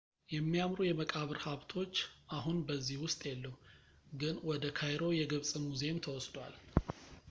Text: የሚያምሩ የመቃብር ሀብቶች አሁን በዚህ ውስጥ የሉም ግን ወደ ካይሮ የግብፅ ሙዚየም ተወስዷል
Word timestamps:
የሚያምሩ 0.33 0.79
የመቃብር 0.85 1.37
ሀብቶች 1.43 1.93
አሁን 2.37 2.57
በዚህ 2.69 2.97
ውስጥ 3.05 3.21
የሉም 3.29 3.59
ግን 4.23 4.35
ወደ 4.51 4.73
ካይሮ 4.79 5.03
የግብፅ 5.19 5.53
ሙዚየም 5.67 6.03
ተወስዷል 6.07 6.55